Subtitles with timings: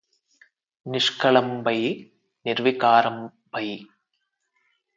[0.85, 1.91] నిష్కళంకంబయి
[2.45, 3.77] నిర్వికారంబయి